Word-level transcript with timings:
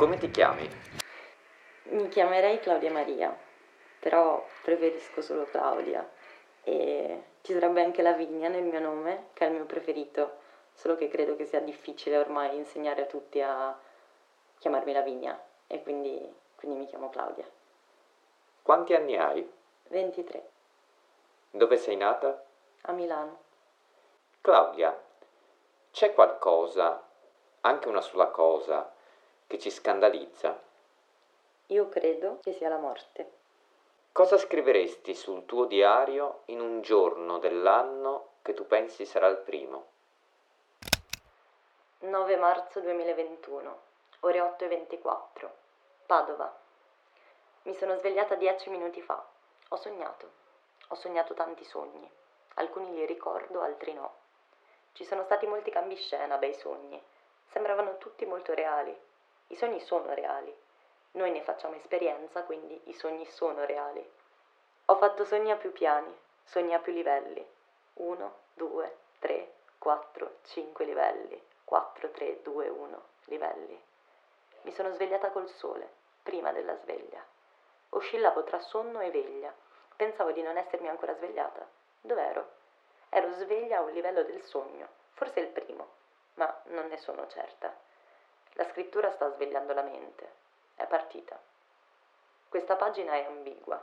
Come 0.00 0.16
ti 0.16 0.30
chiami? 0.30 0.66
Mi 1.90 2.08
chiamerei 2.08 2.58
Claudia 2.60 2.90
Maria, 2.90 3.36
però 3.98 4.42
preferisco 4.62 5.20
solo 5.20 5.44
Claudia 5.44 6.10
e 6.64 7.24
ci 7.42 7.52
sarebbe 7.52 7.82
anche 7.84 8.00
Lavinia 8.00 8.48
nel 8.48 8.62
mio 8.62 8.80
nome, 8.80 9.26
che 9.34 9.44
è 9.44 9.48
il 9.48 9.56
mio 9.56 9.66
preferito, 9.66 10.38
solo 10.72 10.96
che 10.96 11.08
credo 11.08 11.36
che 11.36 11.44
sia 11.44 11.60
difficile 11.60 12.16
ormai 12.16 12.56
insegnare 12.56 13.02
a 13.02 13.04
tutti 13.04 13.42
a 13.42 13.78
chiamarmi 14.56 14.90
Lavinia 14.90 15.38
e 15.66 15.82
quindi, 15.82 16.34
quindi 16.56 16.78
mi 16.78 16.86
chiamo 16.86 17.10
Claudia. 17.10 17.46
Quanti 18.62 18.94
anni 18.94 19.18
hai? 19.18 19.52
23, 19.88 20.50
Dove 21.50 21.76
sei 21.76 21.96
nata? 21.96 22.42
a 22.84 22.92
Milano. 22.92 23.38
Claudia, 24.40 24.98
c'è 25.90 26.14
qualcosa, 26.14 27.06
anche 27.60 27.88
una 27.88 28.00
sola 28.00 28.28
cosa, 28.28 28.89
che 29.50 29.58
ci 29.58 29.70
scandalizza? 29.72 30.56
Io 31.66 31.88
credo 31.88 32.38
che 32.40 32.52
sia 32.52 32.68
la 32.68 32.76
morte. 32.76 33.32
Cosa 34.12 34.38
scriveresti 34.38 35.12
sul 35.12 35.44
tuo 35.44 35.64
diario 35.64 36.42
in 36.46 36.60
un 36.60 36.82
giorno 36.82 37.40
dell'anno 37.40 38.34
che 38.42 38.54
tu 38.54 38.64
pensi 38.68 39.04
sarà 39.04 39.26
il 39.26 39.38
primo? 39.38 39.86
9 41.98 42.36
marzo 42.36 42.78
2021, 42.78 43.80
ore 44.20 44.40
8 44.40 44.64
e 44.66 44.68
24, 44.68 45.54
Padova. 46.06 46.56
Mi 47.62 47.74
sono 47.74 47.96
svegliata 47.96 48.36
dieci 48.36 48.70
minuti 48.70 49.02
fa. 49.02 49.20
Ho 49.70 49.76
sognato. 49.76 50.30
Ho 50.90 50.94
sognato 50.94 51.34
tanti 51.34 51.64
sogni. 51.64 52.08
Alcuni 52.54 52.94
li 52.94 53.04
ricordo, 53.04 53.62
altri 53.62 53.94
no. 53.94 54.14
Ci 54.92 55.04
sono 55.04 55.24
stati 55.24 55.48
molti 55.48 55.72
cambiescena, 55.72 56.36
bei 56.36 56.54
sogni. 56.54 57.02
Sembravano 57.48 57.98
tutti 57.98 58.24
molto 58.26 58.54
reali. 58.54 58.96
I 59.50 59.56
sogni 59.56 59.80
sono 59.80 60.14
reali. 60.14 60.56
Noi 61.12 61.32
ne 61.32 61.42
facciamo 61.42 61.74
esperienza, 61.74 62.44
quindi 62.44 62.80
i 62.84 62.92
sogni 62.92 63.26
sono 63.26 63.64
reali. 63.64 64.08
Ho 64.86 64.96
fatto 64.96 65.24
sogni 65.24 65.50
a 65.50 65.56
più 65.56 65.72
piani, 65.72 66.16
sogni 66.44 66.72
a 66.72 66.78
più 66.78 66.92
livelli. 66.92 67.44
1, 67.94 68.34
2, 68.54 68.96
3, 69.18 69.52
4, 69.78 70.36
5 70.44 70.84
livelli. 70.84 71.42
4, 71.64 72.10
3, 72.10 72.42
2, 72.42 72.68
1 72.68 73.02
livelli. 73.24 73.82
Mi 74.62 74.72
sono 74.72 74.92
svegliata 74.92 75.30
col 75.30 75.48
sole, 75.48 75.88
prima 76.22 76.52
della 76.52 76.76
sveglia. 76.76 77.24
Oscillavo 77.90 78.44
tra 78.44 78.60
sonno 78.60 79.00
e 79.00 79.10
veglia. 79.10 79.52
Pensavo 79.96 80.30
di 80.30 80.42
non 80.42 80.56
essermi 80.56 80.88
ancora 80.88 81.14
svegliata. 81.14 81.68
Dov'ero? 82.00 82.52
Ero 83.08 83.32
sveglia 83.32 83.78
a 83.78 83.82
un 83.82 83.90
livello 83.90 84.22
del 84.22 84.42
sogno, 84.42 84.86
forse 85.14 85.40
il 85.40 85.48
primo, 85.48 85.88
ma 86.34 86.62
non 86.66 86.86
ne 86.86 86.98
sono 86.98 87.26
certa. 87.26 87.74
La 88.54 88.64
scrittura 88.64 89.10
sta 89.10 89.30
svegliando 89.30 89.72
la 89.72 89.82
mente. 89.82 90.32
È 90.74 90.86
partita. 90.86 91.38
Questa 92.48 92.76
pagina 92.76 93.12
è 93.14 93.24
ambigua. 93.24 93.80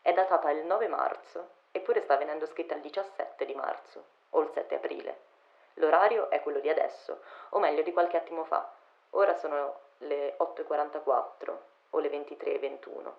È 0.00 0.12
datata 0.12 0.50
il 0.50 0.64
9 0.64 0.88
marzo, 0.88 1.48
eppure 1.72 2.02
sta 2.02 2.16
venendo 2.16 2.46
scritta 2.46 2.74
il 2.74 2.80
17 2.80 3.44
di 3.44 3.54
marzo 3.54 4.04
o 4.30 4.40
il 4.40 4.50
7 4.52 4.74
aprile. 4.74 5.30
L'orario 5.74 6.30
è 6.30 6.40
quello 6.42 6.60
di 6.60 6.68
adesso, 6.68 7.22
o 7.50 7.58
meglio 7.58 7.82
di 7.82 7.92
qualche 7.92 8.16
attimo 8.16 8.44
fa. 8.44 8.70
Ora 9.10 9.34
sono 9.34 9.80
le 9.98 10.36
8.44 10.38 11.56
o 11.90 11.98
le 11.98 12.08
23.21. 12.08 13.12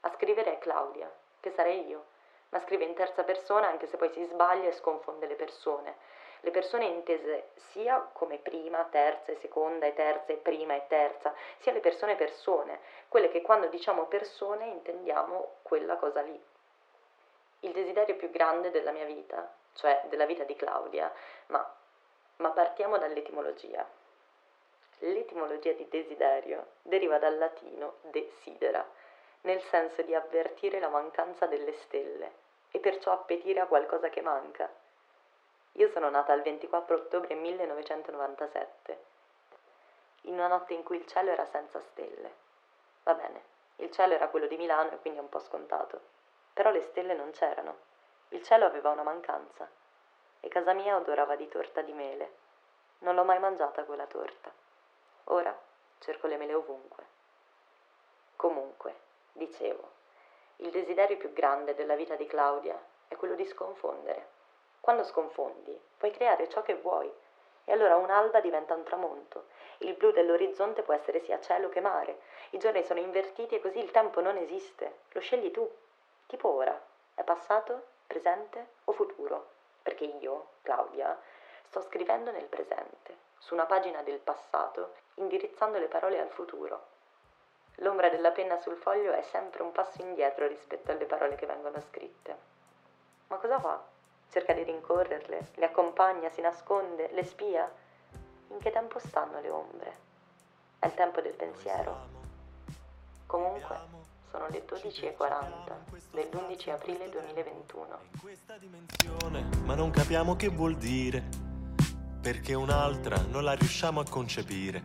A 0.00 0.10
scrivere 0.10 0.52
è 0.52 0.58
Claudia, 0.58 1.10
che 1.40 1.50
sarei 1.50 1.86
io, 1.86 2.06
ma 2.50 2.60
scrive 2.60 2.84
in 2.84 2.94
terza 2.94 3.24
persona 3.24 3.68
anche 3.68 3.86
se 3.86 3.96
poi 3.96 4.10
si 4.10 4.22
sbaglia 4.24 4.68
e 4.68 4.72
sconfonde 4.72 5.26
le 5.26 5.34
persone. 5.34 5.96
Le 6.44 6.50
persone 6.50 6.84
intese 6.84 7.52
sia 7.70 8.06
come 8.12 8.36
prima, 8.36 8.84
terza 8.90 9.32
e 9.32 9.38
seconda 9.40 9.86
e 9.86 9.94
terza 9.94 10.30
e 10.30 10.36
prima 10.36 10.74
e 10.74 10.86
terza, 10.88 11.32
sia 11.60 11.72
le 11.72 11.80
persone 11.80 12.16
persone, 12.16 12.80
quelle 13.08 13.30
che 13.30 13.40
quando 13.40 13.68
diciamo 13.68 14.04
persone 14.04 14.66
intendiamo 14.66 15.54
quella 15.62 15.96
cosa 15.96 16.20
lì. 16.20 16.38
Il 17.60 17.72
desiderio 17.72 18.16
più 18.16 18.28
grande 18.28 18.70
della 18.70 18.92
mia 18.92 19.06
vita, 19.06 19.50
cioè 19.72 20.02
della 20.10 20.26
vita 20.26 20.44
di 20.44 20.54
Claudia, 20.54 21.10
ma, 21.46 21.74
ma 22.36 22.50
partiamo 22.50 22.98
dall'etimologia. 22.98 23.88
L'etimologia 24.98 25.72
di 25.72 25.88
desiderio 25.88 26.72
deriva 26.82 27.16
dal 27.16 27.38
latino 27.38 27.94
desidera, 28.02 28.86
nel 29.40 29.62
senso 29.62 30.02
di 30.02 30.14
avvertire 30.14 30.78
la 30.78 30.88
mancanza 30.88 31.46
delle 31.46 31.72
stelle 31.84 32.32
e 32.70 32.80
perciò 32.80 33.12
appetire 33.12 33.60
a 33.60 33.66
qualcosa 33.66 34.10
che 34.10 34.20
manca. 34.20 34.70
Io 35.76 35.88
sono 35.88 36.08
nata 36.08 36.32
il 36.34 36.42
24 36.42 36.94
ottobre 36.94 37.34
1997, 37.34 39.04
in 40.22 40.34
una 40.34 40.46
notte 40.46 40.72
in 40.72 40.84
cui 40.84 40.96
il 40.98 41.06
cielo 41.06 41.30
era 41.30 41.44
senza 41.46 41.80
stelle. 41.80 42.32
Va 43.02 43.14
bene, 43.14 43.42
il 43.76 43.90
cielo 43.90 44.14
era 44.14 44.28
quello 44.28 44.46
di 44.46 44.56
Milano 44.56 44.92
e 44.92 44.98
quindi 44.98 45.18
è 45.18 45.22
un 45.22 45.28
po' 45.28 45.40
scontato, 45.40 46.00
però 46.52 46.70
le 46.70 46.80
stelle 46.80 47.14
non 47.14 47.32
c'erano. 47.32 47.76
Il 48.28 48.44
cielo 48.44 48.66
aveva 48.66 48.90
una 48.90 49.02
mancanza 49.02 49.68
e 50.38 50.46
casa 50.48 50.74
mia 50.74 50.94
odorava 50.94 51.34
di 51.34 51.48
torta 51.48 51.82
di 51.82 51.92
mele. 51.92 52.34
Non 52.98 53.16
l'ho 53.16 53.24
mai 53.24 53.40
mangiata 53.40 53.82
quella 53.82 54.06
torta. 54.06 54.52
Ora 55.24 55.58
cerco 55.98 56.28
le 56.28 56.36
mele 56.36 56.54
ovunque. 56.54 57.04
Comunque, 58.36 58.94
dicevo, 59.32 59.90
il 60.56 60.70
desiderio 60.70 61.16
più 61.16 61.32
grande 61.32 61.74
della 61.74 61.96
vita 61.96 62.14
di 62.14 62.26
Claudia 62.26 62.80
è 63.08 63.16
quello 63.16 63.34
di 63.34 63.44
sconfondere. 63.44 64.33
Quando 64.84 65.02
sconfondi, 65.02 65.80
puoi 65.96 66.10
creare 66.10 66.46
ciò 66.50 66.60
che 66.60 66.74
vuoi. 66.74 67.10
E 67.64 67.72
allora 67.72 67.96
un'alba 67.96 68.40
diventa 68.40 68.74
un 68.74 68.82
tramonto. 68.82 69.46
Il 69.78 69.94
blu 69.94 70.10
dell'orizzonte 70.10 70.82
può 70.82 70.92
essere 70.92 71.20
sia 71.20 71.40
cielo 71.40 71.70
che 71.70 71.80
mare. 71.80 72.20
I 72.50 72.58
giorni 72.58 72.84
sono 72.84 73.00
invertiti 73.00 73.54
e 73.54 73.62
così 73.62 73.78
il 73.78 73.90
tempo 73.90 74.20
non 74.20 74.36
esiste. 74.36 74.98
Lo 75.12 75.20
scegli 75.20 75.50
tu. 75.50 75.66
Tipo 76.26 76.48
ora. 76.50 76.78
È 77.14 77.22
passato, 77.22 77.82
presente 78.06 78.72
o 78.84 78.92
futuro? 78.92 79.52
Perché 79.80 80.04
io, 80.04 80.48
Claudia, 80.60 81.18
sto 81.62 81.80
scrivendo 81.80 82.30
nel 82.30 82.44
presente, 82.44 83.16
su 83.38 83.54
una 83.54 83.64
pagina 83.64 84.02
del 84.02 84.18
passato, 84.18 84.96
indirizzando 85.14 85.78
le 85.78 85.88
parole 85.88 86.20
al 86.20 86.28
futuro. 86.28 86.88
L'ombra 87.76 88.10
della 88.10 88.32
penna 88.32 88.58
sul 88.58 88.76
foglio 88.76 89.12
è 89.12 89.22
sempre 89.22 89.62
un 89.62 89.72
passo 89.72 90.02
indietro 90.02 90.46
rispetto 90.46 90.90
alle 90.90 91.06
parole 91.06 91.36
che 91.36 91.46
vengono 91.46 91.80
scritte. 91.80 92.36
Ma 93.28 93.38
cosa 93.38 93.58
fa? 93.58 93.92
Cerca 94.34 94.52
di 94.52 94.64
rincorrerle, 94.64 95.50
le 95.54 95.64
accompagna, 95.64 96.28
si 96.28 96.40
nasconde, 96.40 97.08
le 97.12 97.22
spia? 97.22 97.72
In 98.48 98.58
che 98.58 98.72
tempo 98.72 98.98
stanno 98.98 99.40
le 99.40 99.48
ombre? 99.48 99.96
È 100.80 100.86
il 100.86 100.94
tempo 100.94 101.20
del 101.20 101.34
pensiero. 101.34 101.96
Comunque, 103.26 103.76
sono 104.32 104.48
le 104.48 104.64
12.40 104.66 105.74
dell'11 106.10 106.70
aprile 106.70 107.08
2021. 107.10 107.98
in 108.10 108.20
questa 108.20 108.56
dimensione, 108.56 109.48
ma 109.66 109.76
non 109.76 109.90
capiamo 109.90 110.34
che 110.34 110.48
vuol 110.48 110.74
dire, 110.78 111.22
perché 112.20 112.54
un'altra 112.54 113.16
non 113.28 113.44
la 113.44 113.52
riusciamo 113.52 114.00
a 114.00 114.04
concepire. 114.10 114.82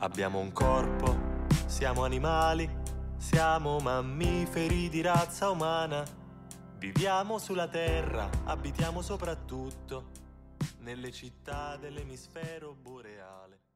Abbiamo 0.00 0.38
un 0.38 0.52
corpo, 0.52 1.16
siamo 1.64 2.04
animali, 2.04 2.68
siamo 3.16 3.78
mammiferi 3.78 4.90
di 4.90 5.00
razza 5.00 5.48
umana. 5.48 6.19
Viviamo 6.80 7.36
sulla 7.36 7.68
terra, 7.68 8.30
abitiamo 8.44 9.02
soprattutto 9.02 10.12
nelle 10.78 11.12
città 11.12 11.76
dell'emisfero 11.76 12.72
boreale. 12.72 13.69